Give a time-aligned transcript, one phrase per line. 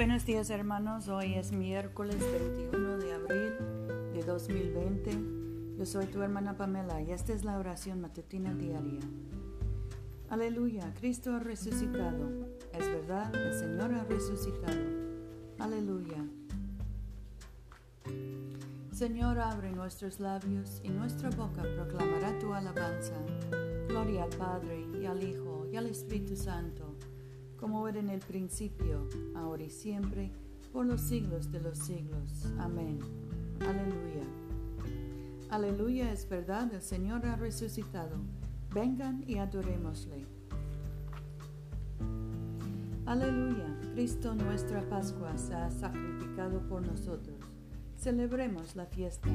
[0.00, 3.52] Buenos días hermanos, hoy es miércoles 21 de abril
[4.14, 5.76] de 2020.
[5.76, 9.02] Yo soy tu hermana Pamela y esta es la oración matutina diaria.
[10.30, 12.30] Aleluya, Cristo ha resucitado.
[12.72, 14.80] Es verdad, el Señor ha resucitado.
[15.58, 16.24] Aleluya.
[18.92, 23.16] Señor, abre nuestros labios y nuestra boca proclamará tu alabanza.
[23.86, 26.89] Gloria al Padre y al Hijo y al Espíritu Santo
[27.60, 29.06] como era en el principio,
[29.36, 30.32] ahora y siempre,
[30.72, 32.46] por los siglos de los siglos.
[32.58, 32.98] Amén.
[33.60, 34.24] Aleluya.
[35.50, 38.16] Aleluya es verdad, el Señor ha resucitado.
[38.72, 40.24] Vengan y adorémosle.
[43.04, 47.36] Aleluya, Cristo nuestra Pascua se ha sacrificado por nosotros.
[47.96, 49.28] Celebremos la fiesta,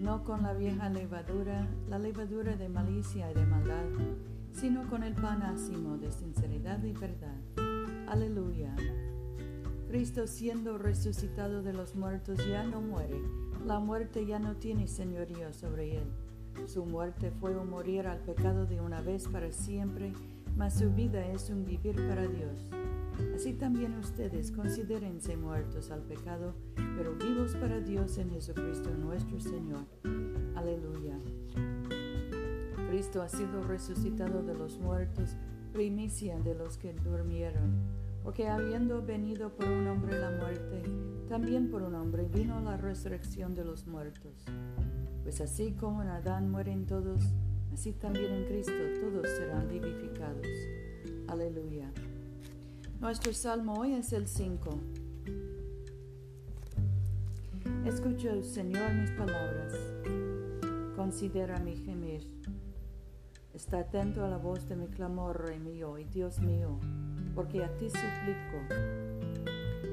[0.00, 3.84] no con la vieja levadura, la levadura de malicia y de maldad,
[4.52, 7.36] sino con el pan ácimo de sinceridad y verdad.
[8.06, 8.74] Aleluya.
[9.88, 13.20] Cristo siendo resucitado de los muertos ya no muere,
[13.64, 16.04] la muerte ya no tiene señorío sobre él.
[16.66, 20.12] Su muerte fue un morir al pecado de una vez para siempre,
[20.56, 22.66] mas su vida es un vivir para Dios.
[23.34, 26.54] Así también ustedes considérense muertos al pecado,
[26.96, 29.84] pero vivos para Dios en Jesucristo nuestro Señor.
[30.54, 31.18] Aleluya.
[32.88, 35.36] Cristo ha sido resucitado de los muertos,
[35.74, 37.82] primicia de los que durmieron.
[38.22, 40.82] Porque habiendo venido por un hombre la muerte,
[41.28, 44.32] también por un hombre vino la resurrección de los muertos.
[45.24, 47.20] Pues así como en Adán mueren todos,
[47.72, 50.46] así también en Cristo todos serán vivificados.
[51.26, 51.90] Aleluya.
[53.00, 54.78] Nuestro salmo hoy es el 5.
[57.84, 59.74] Escucha, Señor, mis palabras.
[60.94, 62.22] Considera mi gemir
[63.54, 66.80] Está atento a la voz de mi clamor, Rey mío y Dios mío,
[67.36, 68.58] porque a ti suplico.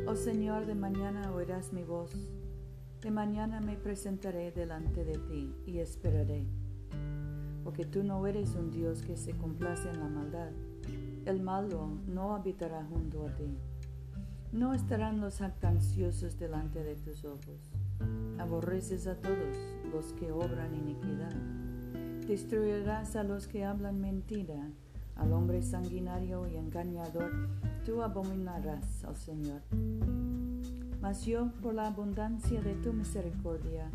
[0.08, 2.12] Oh Señor, de mañana oirás mi voz.
[3.02, 6.48] De mañana me presentaré delante de ti y esperaré.
[7.64, 10.52] Porque tú no eres un Dios que se complace en la maldad.
[11.26, 13.60] El malo no habitará junto a ti.
[14.52, 17.72] No estarán los jactanciosos delante de tus ojos.
[18.40, 19.56] Aborreces a todos
[19.94, 21.61] los que obran iniquidad
[22.32, 24.70] Destruirás a los que hablan mentira,
[25.18, 27.50] al hombre sanguinario y engañador,
[27.86, 29.60] tú abominarás al Señor.
[31.02, 33.92] Mas yo, por la abundancia de tu misericordia,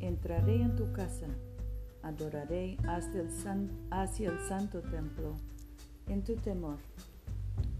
[0.00, 1.28] entraré en tu casa,
[2.02, 5.36] adoraré el hacia el santo templo,
[6.08, 6.78] en tu temor.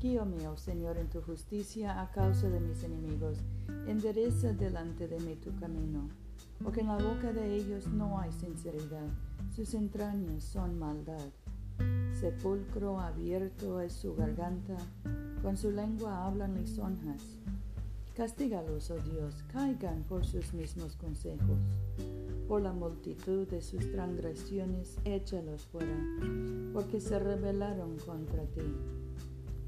[0.01, 3.39] Guíame, oh Señor, en tu justicia a causa de mis enemigos,
[3.89, 6.09] endereza delante de mí tu camino,
[6.63, 9.09] porque en la boca de ellos no hay sinceridad
[9.57, 11.31] sus entrañas son maldad.
[12.21, 14.77] Sepulcro abierto es su garganta,
[15.43, 17.23] con su lengua hablan lisonjas.
[18.15, 21.59] Castígalos, oh Dios, caigan por sus mismos consejos.
[22.47, 25.97] Por la multitud de sus transgresiones, échalos fuera,
[26.75, 28.77] porque se rebelaron contra ti.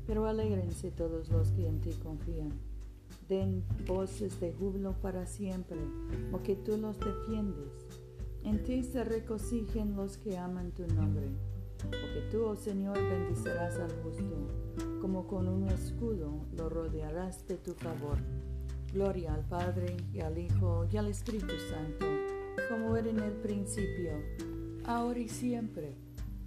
[0.06, 2.52] Pero alégrense todos los que en ti confían.
[3.28, 5.78] Den voces de júbilo para siempre,
[6.30, 7.72] porque tú los defiendes.
[8.44, 11.26] En ti se regocijen los que aman tu nombre,
[11.78, 14.48] porque tú, oh Señor, bendicerás al justo,
[15.00, 18.18] como con un escudo lo rodearás de tu favor.
[18.92, 22.06] Gloria al Padre y al Hijo y al Espíritu Santo,
[22.70, 24.12] como era en el principio,
[24.86, 25.92] ahora y siempre,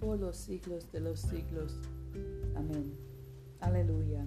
[0.00, 1.76] por los siglos de los siglos.
[2.56, 2.92] Amén.
[3.60, 4.26] Aleluya.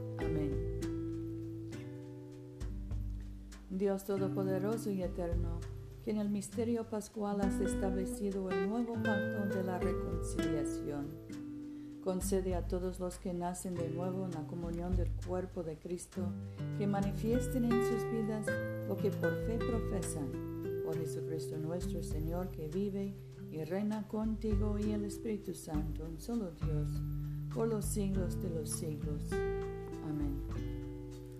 [0.23, 0.71] Amén.
[3.69, 5.59] Dios Todopoderoso y Eterno,
[6.03, 11.07] que en el misterio pascual has establecido el nuevo pacto de la reconciliación.
[12.03, 16.21] Concede a todos los que nacen de nuevo en la comunión del cuerpo de Cristo
[16.77, 18.45] que manifiesten en sus vidas
[18.87, 20.31] lo que por fe profesan.
[20.83, 23.15] Por Jesucristo nuestro Señor que vive
[23.51, 26.89] y reina contigo y el Espíritu Santo, un solo Dios,
[27.53, 29.29] por los siglos de los siglos.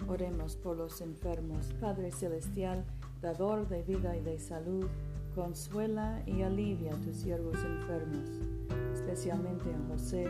[0.08, 1.74] Oremos por los enfermos.
[1.80, 2.84] Padre Celestial,
[3.22, 4.88] dador de vida y de salud,
[5.36, 8.30] consuela y alivia a tus siervos enfermos,
[8.94, 10.26] especialmente a José,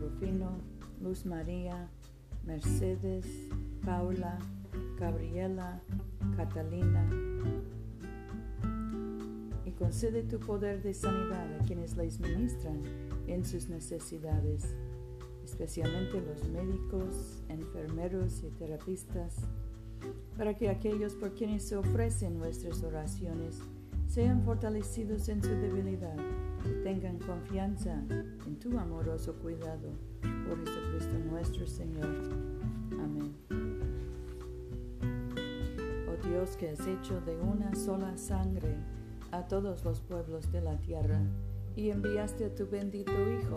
[0.00, 0.58] Rufino,
[1.02, 1.88] Luz María,
[2.44, 3.26] Mercedes,
[3.84, 4.38] Paula,
[4.98, 5.80] Gabriela,
[6.36, 7.08] Catalina.
[9.64, 12.82] Y concede tu poder de sanidad a quienes les ministran
[13.26, 14.74] en sus necesidades,
[15.60, 19.36] especialmente los médicos, enfermeros y terapistas,
[20.38, 23.60] para que aquellos por quienes se ofrecen nuestras oraciones
[24.08, 26.16] sean fortalecidos en su debilidad
[26.64, 29.92] y tengan confianza en tu amoroso cuidado.
[30.48, 32.08] Por Jesucristo nuestro Señor.
[32.92, 33.34] Amén.
[36.08, 38.76] Oh Dios que has hecho de una sola sangre
[39.30, 41.20] a todos los pueblos de la tierra
[41.76, 43.56] y enviaste a tu bendito Hijo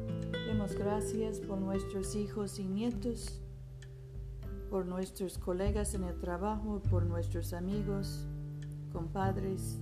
[0.47, 3.41] Demos gracias por nuestros hijos y nietos,
[4.69, 8.25] por nuestros colegas en el trabajo, por nuestros amigos,
[8.91, 9.79] compadres,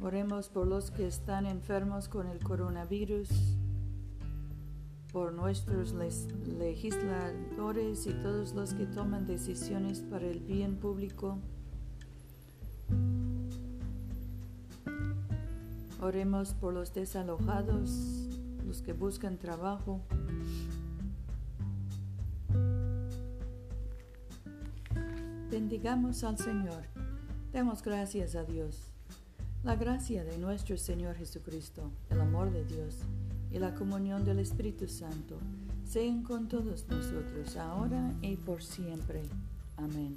[0.00, 3.28] Oremos por los que están enfermos con el coronavirus,
[5.12, 11.40] por nuestros legisladores y todos los que toman decisiones para el bien público.
[16.00, 17.90] Oremos por los desalojados,
[18.64, 20.00] los que buscan trabajo.
[25.50, 26.84] Bendigamos al Señor.
[27.52, 28.92] Demos gracias a Dios.
[29.64, 32.98] La gracia de nuestro Señor Jesucristo, el amor de Dios
[33.50, 35.36] y la comunión del Espíritu Santo
[35.84, 39.22] sean con todos nosotros ahora y por siempre.
[39.76, 40.16] Amén.